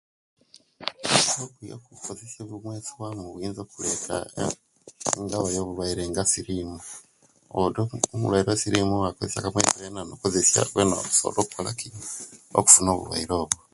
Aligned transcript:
Okukozesya 1.75 2.39
obumweso 2.43 2.91
owamu 2.93 3.23
buyinza 3.33 3.61
okuleta 3.63 4.15
engabz 5.19 5.51
ya'bulwaire 5.55 6.03
nga 6.09 6.23
silimu 6.31 6.75
odi 7.61 7.81
omulwaire 8.15 8.47
we'silimu 8.49 8.93
owakozesya 8.95 9.37
akamweso 9.41 9.75
wena 9.81 10.01
nokozesya 10.09 10.61
wena 10.75 10.95
osobola 11.09 11.39
okukola 11.41 11.69
ki 11.79 11.87
okufuna 12.59 12.89
obulwaire 12.93 13.33
obwo 13.43 13.59